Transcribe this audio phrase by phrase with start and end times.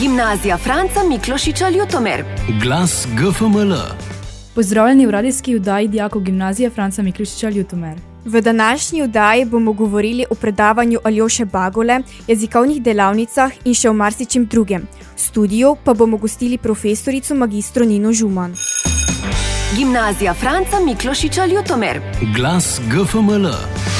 [0.00, 2.24] Gimnazija Franca Miklošiča Ljutomer.
[2.62, 3.74] Glas GFML.
[4.54, 7.98] Pozdravljeni v radijski vdaji dijakov Gimnazije Franca Miklošiča Ljutomer.
[8.24, 14.46] V današnji vdaji bomo govorili o predavanju Aljoše Bagole, jezikovnih delavnicah in še o marsičem
[14.46, 14.88] drugem.
[15.16, 18.54] V studiu pa bomo gostili profesorico magistro Nino Žuman.
[19.76, 22.00] Gimnazija Franca Miklošiča Ljutomer.
[22.36, 23.93] Glas GFML.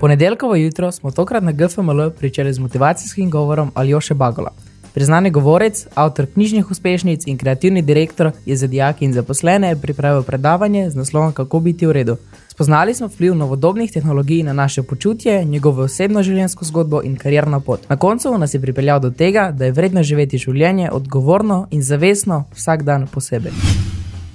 [0.00, 4.50] Ponedeljkovo jutro smo tokrat na GFML pričeli z motivacijskim govorom Aljoše Bagola.
[4.94, 10.90] Priznani govorec, avtor knjižnih uspešnic in kreativni direktor je za dijake in zaposlene pripravil predavanje
[10.90, 12.16] z naslovom Kako biti v redu.
[12.48, 17.88] Spoznali smo vpliv novodobnih tehnologij na naše počutje, njegovo osebno življenjsko zgodbo in karjerno pot.
[17.88, 22.44] Na koncu nas je pripeljal do tega, da je vredno živeti življenje odgovorno in zavestno
[22.54, 23.52] vsak dan posebej.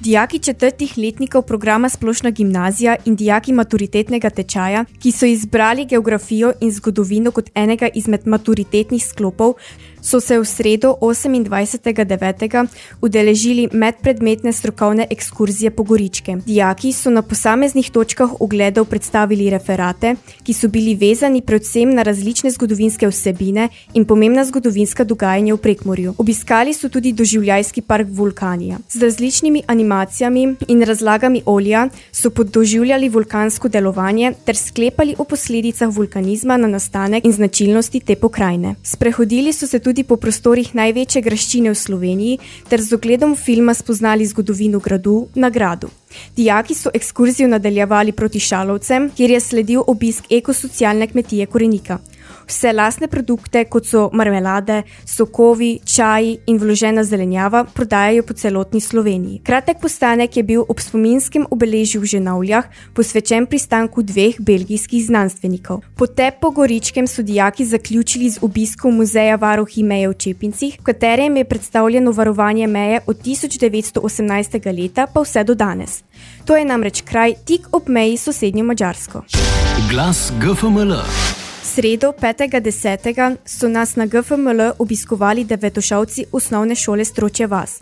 [0.05, 6.71] Dijaki četrtih letnikov programa Splošna gimnazija in dijaki maturitetnega tečaja, ki so izbrali geografijo in
[6.71, 9.55] zgodovino kot enega izmed maturitetnih sklopov,
[10.05, 12.67] so se v sredo 28.9.
[13.01, 16.37] udeležili medpredmetne strokovne ekskurzije po Goričke.
[16.45, 22.51] Dijaki so na posameznih točkah ogledov predstavili referate, ki so bili vezani predvsem na različne
[22.51, 26.13] zgodovinske vsebine in pomembna zgodovinska dogajanja v Prekmorju.
[26.17, 28.77] Obiskali so tudi doživljajski park Vulkanija.
[28.89, 36.57] Z različnimi animacijami in razlagami olja so poddoživljali vulkansko delovanje ter sklepali o posledicah vulkanizma
[36.57, 38.75] na nastanek in značilnosti te pokrajine.
[38.83, 43.71] Sprehodili so se tudi tudi po prostorih največje graščine v Sloveniji ter z ogledom filma
[43.71, 45.87] spoznali zgodovino gradu na gradu.
[46.35, 51.99] Dijaki so ekskurzijo nadaljevali proti Šalovcem, kjer je sledil obisk ekosocialne kmetije Korenika.
[52.47, 59.41] Vse lastne produkte, kot so marmelade, sokovi, čaji in vložena zelenjava, prodajajo po celotni Sloveniji.
[59.43, 65.81] Kratek postanek je bil ob spominskem obeležju v Ženavljah posvečen pristanku dveh belgijskih znanstvenikov.
[65.97, 71.37] Potep po Goričkem so dijaki zaključili z obiskom muzeja varuhi meje v Čepincih, v katerem
[71.37, 74.81] je predstavljeno varovanje meje od 1918.
[74.81, 76.03] leta pa vse do danes.
[76.45, 79.23] To je namreč kraj tik ob meji sosednjo Mačarsko.
[79.89, 80.93] Glas GFML
[81.75, 83.35] sredo 5.10.
[83.45, 87.81] so nas na GFML obiskovali devetošavci osnovne šole Stroče Vas.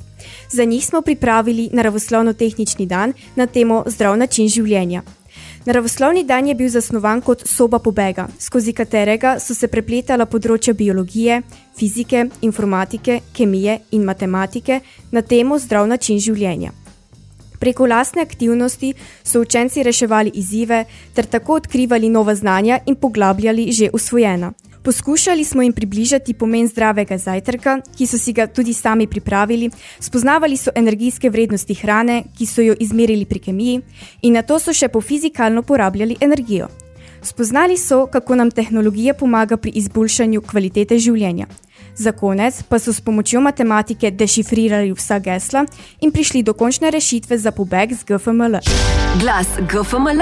[0.49, 5.03] Za njih smo pripravili naravoslovno-tehnični dan na temo Zdrav način življenja.
[5.65, 11.41] Naravoslovni dan je bil zasnovan kot soba pobega, skozi katerega so se prepletala področja biologije,
[11.77, 14.79] fizike, informatike, kemije in matematike
[15.11, 16.82] na temo Zdrav način življenja.
[17.63, 18.93] Preko lastne aktivnosti
[19.23, 20.85] so učenci reševali izzive
[21.15, 24.51] ter tako odkrivali nova znanja in poglabljali že usvojena.
[24.83, 29.69] Poskušali smo jim približati pomen zdravega zajtrka, ki so si ga tudi sami pripravili,
[29.99, 33.81] spoznavali so energijske vrednosti hrane, ki so jo izmerili pri kemiji,
[34.21, 36.67] in na to so še po fizikalno porabljali energijo.
[37.23, 41.47] Spoznali so, kako nam tehnologija pomaga pri izboljšanju kvalitete življenja.
[41.95, 45.65] Za konec pa so s pomočjo matematike dešifrirali vsa gesla
[46.01, 48.57] in prišli do končne rešitve za pobeg z GFML.
[49.21, 50.21] Glas GFML.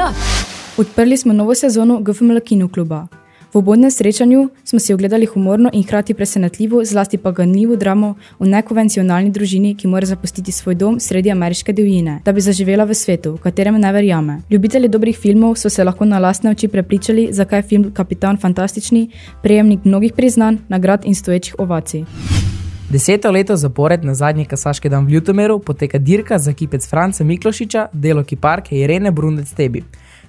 [0.78, 3.21] Odprli smo novo sezono GFML Kinokluba.
[3.54, 8.46] V obodnem srečanju smo si ogledali humorno in hkrati presenetljivo, zlasti pa ganljivo dramo o
[8.46, 13.34] nekonvencionalni družini, ki mora zapustiti svoj dom sredi ameriške divjine, da bi zaživela v svetu,
[13.34, 14.38] v katerem ne verjame.
[14.50, 19.10] Ljubitelji dobrih filmov so se lahko na lastne oči prepričali, zakaj je film Kapitan fantastični,
[19.44, 22.06] prejemnik mnogih priznanj, nagrad in stoječih ovacij.
[22.90, 27.88] Deseto leto zapored na zadnji kasaški dan v Ljutomeru poteka dirka za kipec Franca Miklošiča,
[27.94, 29.84] delo kiparke Irene Brundec Tebi.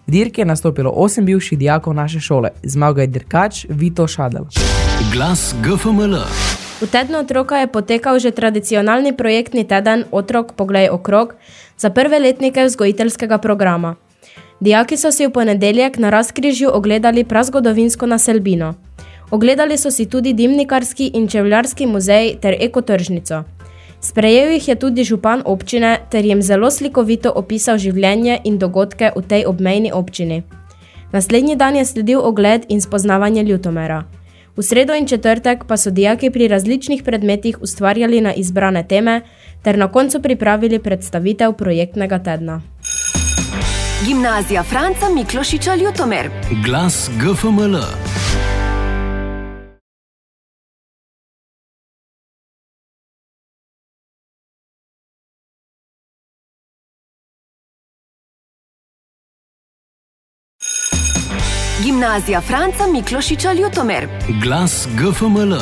[0.06, 4.44] V dirki je nastopilo osem bivših dijakov naše šole, zmagal je dirkač Vito Šadel.
[5.12, 6.16] Glas GFML.
[6.82, 11.34] V tednu otroka je potekal že tradicionalni projektni teden Otrok poglej okrog
[11.78, 13.94] za prve letnike vzgojiteljskega programa.
[14.60, 18.74] Dijaki so si v ponedeljek na razkrižju ogledali prazgodovinsko naselbino.
[19.30, 23.44] Ogledali so si tudi dimnikarski in čevljarski muzej ter ekotržnico.
[24.02, 29.22] Sprejel jih je tudi župan občine ter jim zelo slikovito opisal življenje in dogodke v
[29.22, 30.42] tej obmejni občini.
[31.12, 34.02] Naslednji dan je sledil ogled in spoznavanje Ljutomera.
[34.56, 39.20] V sredo in četrtek pa so dijaki pri različnih predmetih ustvarjali na izbrane teme
[39.62, 42.60] ter na koncu pripravili predstavitev projektnega tedna.
[44.06, 46.30] Gimnazija Franca Miklošiča Ljutomer.
[46.66, 48.11] Glas GFML.
[61.82, 64.06] Gimnazija Franca Miklošiča Ljutomer.
[64.42, 65.54] Glas GFML.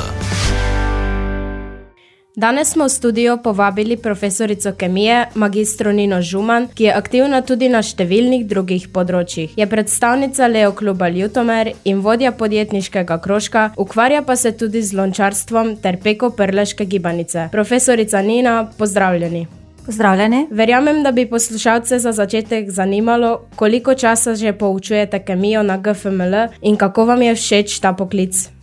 [2.36, 7.80] Danes smo v studio povabili profesorico kemije, magistro Nino Žuman, ki je aktivna tudi na
[7.82, 9.54] številnih drugih področjih.
[9.56, 15.76] Je predstavnica Leo kluba Ljutomer in vodja podjetniškega krožka, ukvarja pa se tudi z lončarstvom
[15.80, 17.48] ter peko prleške gibanice.
[17.52, 19.59] Profesorica Nina, pozdravljeni.
[19.86, 20.46] Pozdravljeni.
[20.50, 26.76] Verjamem, da bi poslušalce za začetek zanimalo, koliko časa že poučujete kemijo na GFML in
[26.76, 28.59] kako vam je všeč ta poklic.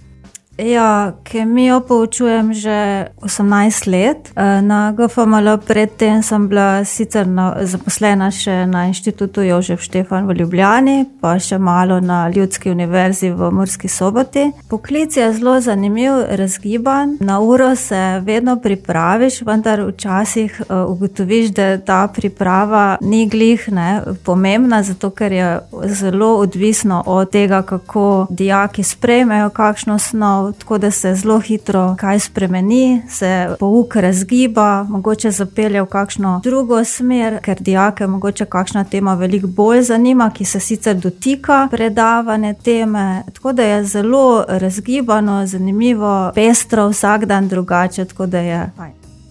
[0.57, 4.31] Ja, kemijo poučujem že 18 let.
[4.35, 10.33] Eh, na GFML predtem sem bila sicer na, zaposlena še na inštitutu Jožef Štefan v
[10.41, 14.51] Ljubljani, pa še malo na Ljudski univerzi v Murski soboti.
[14.69, 17.17] Poklic je zelo zanimiv, razgiban.
[17.21, 24.01] Na uro se vedno pripraviš, vendar včasih uh, ugotoviš, da ta priprava ni glih ne,
[24.25, 30.91] pomembna, zato ker je zelo odvisno od tega, kako dijaki sprejmejo kakšno snov tako da
[30.91, 37.57] se zelo hitro kaj spremeni, se pouk razgiba, mogoče zapelje v kakšno drugo smer, ker
[37.59, 43.23] dijake mogoče kakšna tema veliko bolj zanima, ki se sicer dotika predavane teme.
[43.33, 48.05] Tako da je zelo razgibano, zanimivo, pestro, vsak dan drugače.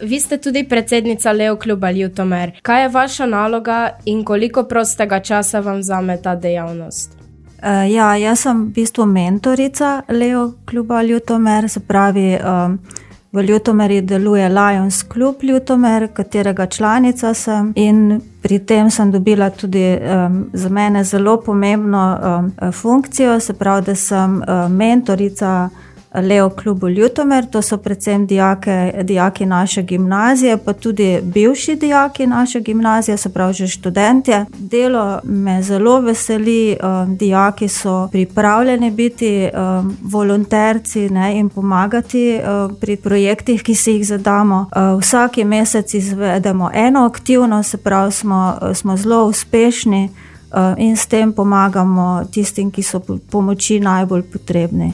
[0.02, 2.52] Vi ste tudi predsednica Leo kluba Ljutomer.
[2.62, 7.25] Kaj je vaša naloga in koliko prostega časa vam vzame ta dejavnost?
[7.62, 12.78] Uh, ja, jaz sem v bistvu mentorica Leo kluba Ljutomer, se pravi, um,
[13.32, 19.96] v Ljutomeri deluje Lions Club Ljutomer, katerega članica sem in pri tem sem dobila tudi
[19.96, 25.68] um, za mene zelo pomembno um, funkcijo, se pravi, da sem uh, mentorica.
[26.20, 32.60] Leo klubu Ljutomer, to so predvsem dijake, dijaki naše gimnazije, pa tudi bivši dijaki naše
[32.60, 34.46] gimnazije, se pravi že študentje.
[34.58, 42.76] Delo me zelo veseli, um, dijaki so pripravljeni biti um, volonterci ne, in pomagati um,
[42.80, 44.66] pri projektih, ki si jih zadamo.
[44.76, 50.10] Uh, vsaki mesec izvedemo eno aktivnost, se pravi, smo, smo zelo uspešni.
[50.52, 54.92] Uh, in s tem pomagamo tistim, ki so pomoči najbolj potrebni.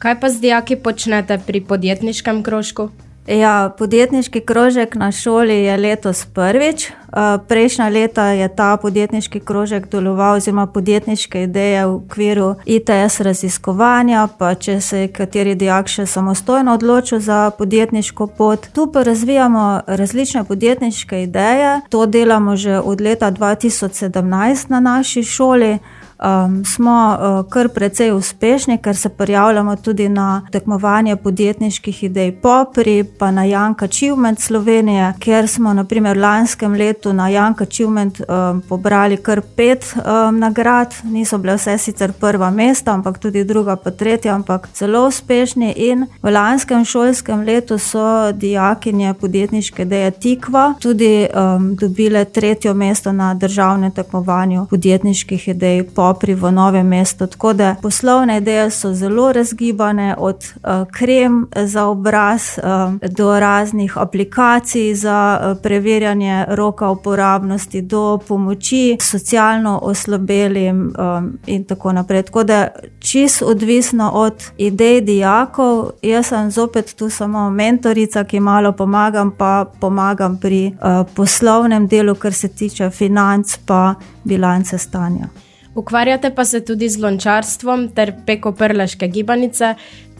[0.00, 2.88] Kaj pa z dijaki počnete pri podjetniškem krožku?
[3.26, 6.88] Ja, podjetniški krožek na šoli je letos prvič.
[6.88, 14.28] Eh, prejšnja leta je ta podjetniški krožek deloval, oziroma podjetniške ideje v okviru ITS raziskovanja.
[14.38, 19.80] Pa če se je kateri dijak še samostojno odločil za podjetniško pot, tu pa razvijamo
[19.86, 21.80] različne podjetniške ideje.
[21.88, 25.78] To delamo že od leta 2017 na naši šoli
[26.22, 33.04] um, smo uh, kar precej uspešni, ker se prijavljamo tudi na tekmovanje podjetniških idej Popri,
[33.18, 38.62] pa na Janka Achievement Slovenije, kjer smo naprimer v lanskem letu na Janka Achievement um,
[38.68, 43.90] pobrali kar pet um, nagrad, niso bile vse sicer prva mesta, ampak tudi druga, pa
[43.90, 45.72] tretja, ampak zelo uspešni.
[45.76, 53.12] In v lanskem šolskem letu so dijakinje podjetniške ideje Tikva tudi um, dobile tretjo mesto
[53.12, 57.26] na državnem tekmovanju podjetniških idej Popri opri v novem mestu.
[57.26, 63.98] Tako da poslovne ideje so zelo razgibane, od uh, krem za obraz uh, do raznih
[63.98, 72.22] aplikacij za uh, preverjanje roka uporabnosti, do pomoči socialno oslabelim um, in tako naprej.
[72.22, 72.68] Tako da
[72.98, 79.64] čist odvisno od idej dijakov, jaz sem zopet tu samo mentorica, ki malo pomagam, pa
[79.80, 85.28] pomagam pri uh, poslovnem delu, kar se tiče financ pa bilance stanja.
[85.74, 89.74] Ukvarjate pa se tudi z lončarstvom ter peko prleške gibanice.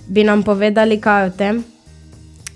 [0.08, 1.64] Bi nam povedali, kaj o tem?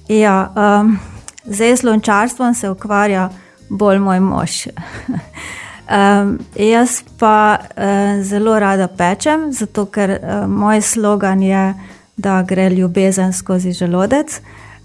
[0.09, 0.99] Ja, um,
[1.45, 3.31] zdaj z lončarstvom se ukvarja
[3.69, 4.67] bolj moj mož.
[4.69, 11.75] um, jaz pa uh, zelo rada pečem, zato ker uh, moj slogan je,
[12.17, 14.41] da gre ljubezen skozi želodec.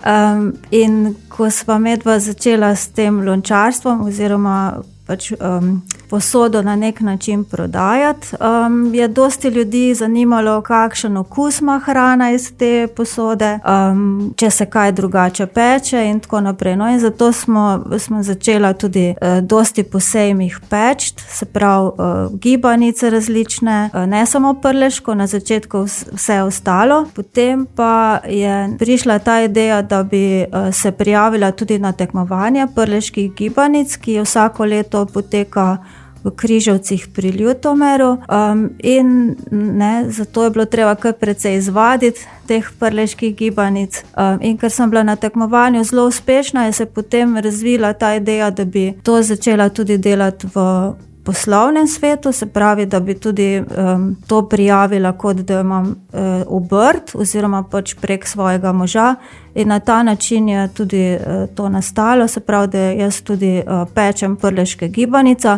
[0.05, 6.99] Um, in ko smo medva začela s tem lončarstvom, oziroma pač, um, posodo na nek
[6.99, 8.27] način prodajati.
[8.65, 13.59] Um, je dosti ljudi zanimalo, kakšen okus ima hrana iz te posode,
[13.91, 16.75] um, če se kaj drugače peče in tako naprej.
[16.75, 23.09] No, in zato smo, smo začeli tudi uh, dosti posebnih peč, se pravi uh, gibanice
[23.09, 27.05] različne, uh, ne samo prleško, na začetku vse ostalo.
[27.15, 33.33] Potem pa je prišla ta ideja, da bi uh, se prijavila tudi na tekmovanje prleških
[33.33, 35.77] gibanic, ki vsako leto poteka
[36.23, 38.17] v Križovcih pri Ljutomeru.
[38.27, 44.03] Um, in ne, zato je bilo treba kar precej izvaditi teh prleških gibanic.
[44.17, 48.49] Um, in ker sem bila na tekmovanju zelo uspešna, je se potem razvila ta ideja,
[48.49, 50.93] da bi to začela tudi delati v
[51.29, 57.11] poslovnem svetu, se pravi, da bi tudi um, to prijavila, kot da imam uh, obrt
[57.13, 59.15] oziroma pač prek svojega moža.
[59.55, 63.87] In na ta način je tudi uh, to nastalo, se pravi, da jaz tudi uh,
[63.93, 65.57] pečem prleške gibanice.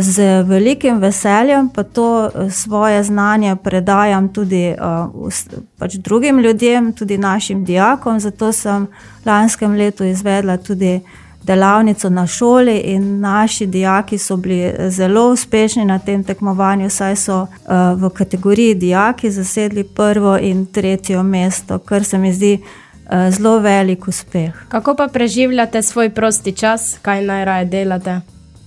[0.00, 5.32] Z velikim veseljem pa to svoje znanje predajam tudi uh,
[5.78, 8.20] pač drugim ljudem, tudi našim dijakom.
[8.20, 8.86] Zato sem
[9.24, 11.00] lanskem letu izvedla tudi
[11.42, 17.46] delavnico na šoli in naši dijaki so bili zelo uspešni na tem tekmovanju, saj so
[17.96, 22.58] v kategoriji dijaki zasedli prvo in tretjo mesto, kar se mi zdi
[23.30, 24.52] zelo velik uspeh.
[24.68, 28.20] Kako pa preživljate svoj prosti čas, kaj najraje delate?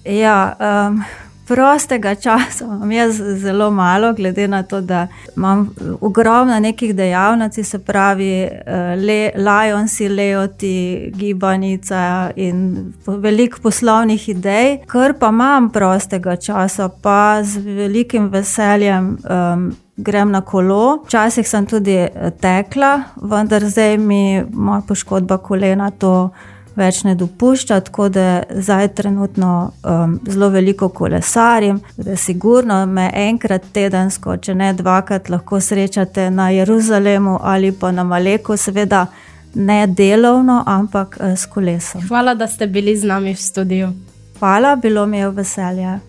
[0.06, 0.56] Ja,
[0.90, 1.04] um,
[1.48, 5.08] Prostega časa imam jaz zelo malo, glede na to, da
[5.38, 14.78] imam ogromno nekih dejavnosti, se pravi, eh, le, Lionsi, Leoti, gibanica in veliko poslovnih idej.
[14.92, 21.04] Ker pa imam prostega časa, pa z velikim veseljem um, grem na kolo.
[21.06, 26.30] Včasih sem tudi eh, tekla, vendar zdaj mi moja poškodba kolena to
[26.76, 31.82] več ne dopušča, tako da zdaj trenutno um, zelo veliko kolesarim.
[31.98, 38.04] Da sigurno me enkrat tedensko, če ne dvakrat, lahko srečate na Jeruzalemu ali pa na
[38.04, 39.06] Maleku, seveda
[39.54, 42.02] ne delovno, ampak uh, s kolesom.
[42.08, 43.94] Hvala, da ste bili z nami v studiu.
[44.40, 46.00] Hvala, bilo mi je veselje.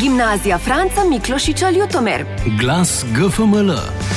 [0.00, 2.24] Gimnazija Franca Miklošiča Ljutomer.
[2.60, 4.07] Glas GFML.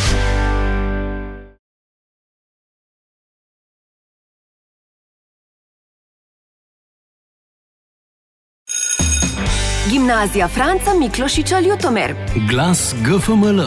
[9.91, 12.15] Gimnazija Franca Miklošiča Ljutomer.
[12.49, 13.61] Glas GFML.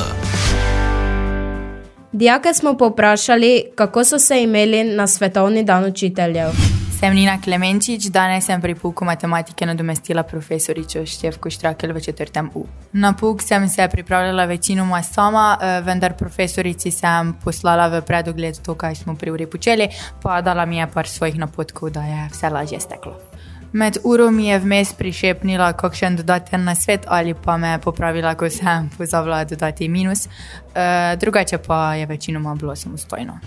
[2.12, 6.48] Dijake smo povprašali, kako so se imeli na svetovni dan učiteljev.
[7.00, 12.66] Sem Nina Klemenčič, danes sem pri pouku matematike nadomestila profesorico Števko Štrakel v četrtem U.
[12.92, 18.74] Na pouk sem se pripravljala večinoma sama, eh, vendar profesorici sem poslala v predogled to,
[18.74, 19.88] kaj smo pri uri počeli,
[20.22, 23.33] pa dala mi je par svojih napotkov, da je vse lažje steklo.
[23.74, 28.46] Med uro mi je vmes prišepnila kakšen dodaten na svet ali pa me popravila, ko
[28.50, 30.28] sem pozabila dodati minus,
[30.74, 33.38] e, drugače pa je večinoma bilo samostojno.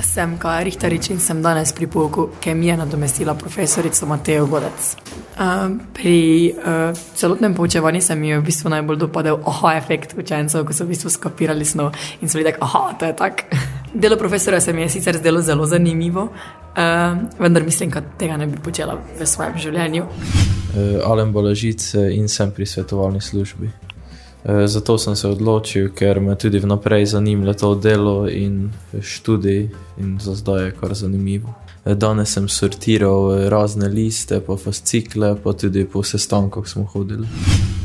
[0.00, 4.96] Sem Kaj Rihtarič in sem danes pri pouku kemije nadomestila profesorico Matejo Godec.
[5.32, 10.64] Uh, pri uh, celotnem poučevanju se mi je v bistvu najbolj dopadel oha efekt učencev,
[10.64, 13.44] ko so v bistvu skopirali snov in so videli, aha, to je tako.
[13.94, 18.46] Delo profesora se mi je sicer zdelo zelo zanimivo, uh, vendar mislim, da tega ne
[18.46, 20.02] bi počela v svojem življenju.
[20.02, 23.68] Uh, Alen Bolažic in sem pri svetovalni službi.
[23.68, 29.68] Uh, zato sem se odločil, ker me tudi vnaprej zanima to delo in študij,
[29.98, 31.54] in za zdaj je kar zanimivo.
[31.84, 37.26] Danes sem sortiral razne liste, pa fascikle, pa tudi po sestankih smo hodili.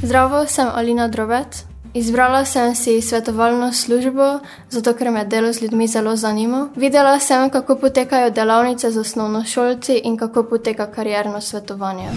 [0.03, 1.65] Zdravo, sem Alina Drobet.
[1.97, 4.39] Izbrala sem si svetovalno službo,
[4.69, 6.69] zato ker me delo z ljudmi zelo zanima.
[6.75, 12.09] Videla sem, kako potekajo delavnice z osnovnošolci in kako poteka karjerno svetovanje.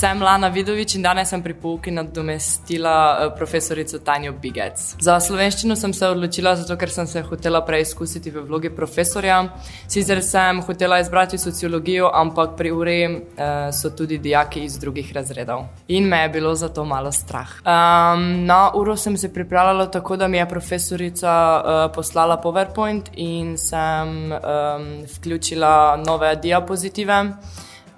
[0.00, 4.94] Sem Lana Vidovič in danes sem pri pouki nadomestila eh, profesorico Tanjo Bigec.
[4.96, 9.42] Za slovenščino sem se odločila zato, ker sem se hotela preizkusiti v vlogi profesorja.
[9.84, 15.66] Sicer sem hotela izbrati sociologijo, ampak pri uri eh, so tudi dijaki iz drugih razredov.
[15.92, 17.52] In me je bilo zato malo strah.
[17.60, 23.58] Um, na uro sem se pripravljala tako, da mi je profesorica uh, poslala PowerPoint in
[23.58, 27.20] sem um, vključila nove diapozitive.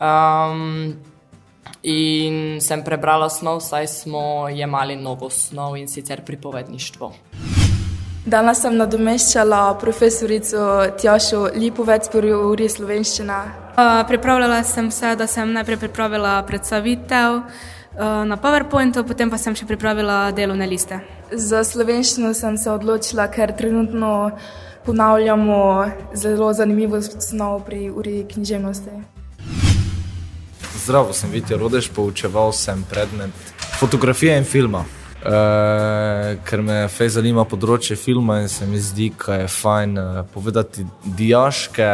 [0.03, 1.12] Um,
[1.83, 7.13] in sem prebrala snov, saj smo jemali novo snov in sicer pripovedništvo.
[8.27, 10.59] Danes sem nadomeščala profesorico
[11.01, 13.39] Tjašo Lipovec pri uri slovenščina.
[13.73, 19.57] Uh, pripravljala sem se, da sem najprej pripravila predstavitev uh, na PowerPointu, potem pa sem
[19.59, 21.01] še pripravila delovne liste.
[21.33, 24.31] Za slovenščino sem se odločila, ker trenutno
[24.87, 25.59] ponavljamo
[26.15, 29.22] zelo zanimivo snov pri uri književnosti.
[30.77, 33.31] Zdravo, sem Vitja Rodež, poučeval sem predmet
[33.79, 34.85] fotografije in filma.
[35.23, 40.05] E, ker me fej zanima področje filma in se mi zdi, da je fajn e,
[40.33, 41.91] povedati diaške,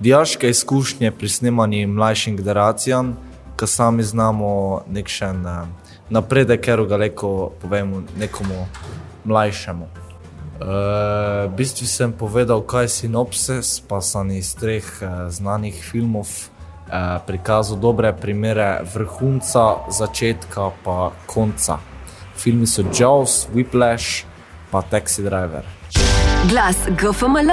[0.00, 3.14] diaške izkušnje pri snemanju mlajšim generacijam,
[3.60, 5.56] ki sami znamo nekšen e,
[6.10, 8.64] napredek, ker ga lahko povemo nekomu
[9.24, 9.86] mlajšemu.
[9.86, 9.98] E,
[11.46, 16.50] v bistvu sem povedal, kaj je sinopsis, pa sem iz treh e, znanih filmov.
[16.90, 21.78] Eh, prikazal dobre primere vrhunca, začetka pa konca.
[22.34, 24.26] Filmi so Jaws, Whiplash,
[24.74, 25.79] pa Taxi Driver.
[26.48, 27.50] Glas GFML.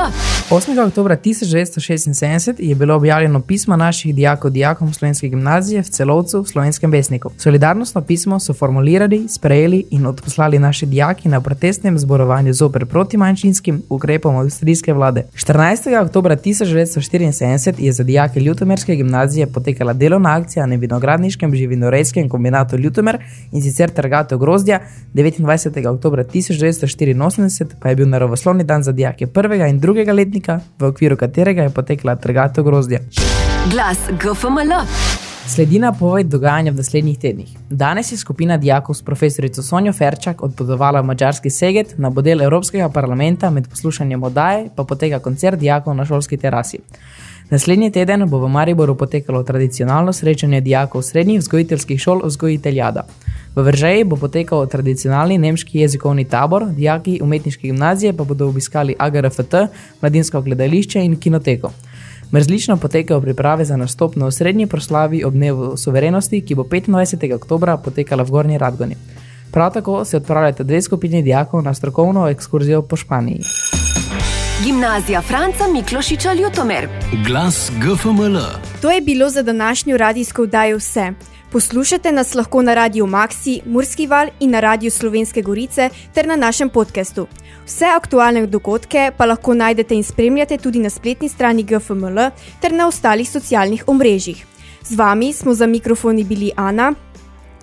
[0.50, 0.88] 8.
[0.88, 6.91] oktober 1976 je bilo objavljeno pismo naših dijakov dijakom slovenske gimnazije v celovcu v slovenskem
[6.91, 7.32] vesniku.
[7.38, 13.82] Solidarnostno pismo so formulirali, sprejeli in odposlali naši dijaki na protestnem zborovanju zoper proti manjšinskim
[13.89, 15.24] ukrepom avstrijske vlade.
[15.34, 16.06] 14.
[16.06, 23.17] oktober 1974 je za dijake Ljutomerske gimnazije potekala delovna akcija na vinogradniškem živinorejskem kombinatu Ljutomer
[23.51, 24.79] in sicer trgatev grozdja.
[25.13, 25.88] 29.
[25.88, 31.17] oktober 1984 pa je bil naravoslovni dan za dijake prvega in drugega letnika, v okviru
[31.17, 33.00] katerega je potekla trgatev grozdja.
[33.72, 34.74] Glas GFML.
[35.48, 37.51] Sledi napoved dogajanja v naslednjih tednih.
[37.69, 42.89] Danes je skupina dijakov s profesorico Sonjo Ferčak odpotovala v mačarski Seget na model Evropskega
[42.89, 46.79] parlamenta, med poslušanjem oddaje pa poteka koncert dijakov na šolski terasi.
[47.50, 53.05] Naslednji teden bo v Mariboru potekalo tradicionalno srečanje dijakov srednjih vzgojiteljskih šol vzgojiteljada.
[53.58, 59.56] V Vržeji bo potekal tradicionalni nemški jezikovni tabor, dijaki umetniške gimnazije pa bodo obiskali AGRFT,
[60.02, 61.72] mladinsko gledališče in kinoteko.
[62.34, 67.34] Mrzlično potekajo priprave za nastop na osrednji proslavi ob dnevu suverenosti, ki bo 25.
[67.34, 68.96] oktober potekala v Gornji Radgoni.
[69.52, 73.42] Prav tako se odpravljate dve skupini dijakov na strokovno ekskurzijo po Španiji.
[74.64, 76.90] Gimnazija Franca Miklošiča Ljutomer.
[77.28, 78.38] Glas GFML.
[78.82, 81.12] To je bilo za današnjo radijsko vdajo vse.
[81.52, 86.36] Poslušate nas lahko na radiju Maxi, Murski val in na radiju Slovenske Gorice ter na
[86.36, 87.28] našem podkastu.
[87.66, 92.30] Vse aktualne dogodke pa lahko najdete in spremljate tudi na spletni strani GFML
[92.62, 94.46] ter na ostalih socialnih omrežjih.
[94.84, 96.94] Z vami smo za mikrofoni bili Ana,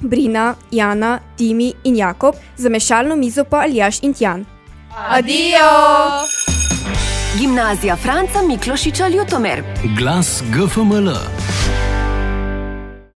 [0.01, 4.54] Brina, Jana, Timi in Jakob, za mešalno mizo pa Aljaš in Tjan.
[4.97, 5.59] Adijo!
[7.39, 9.63] Gimnazija Franca Miklošiča Ljutomer.
[9.99, 11.11] Glas GFML.